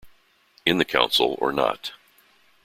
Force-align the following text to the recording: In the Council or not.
In 0.65 0.79
the 0.79 0.83
Council 0.83 1.35
or 1.39 1.51
not. 1.51 1.91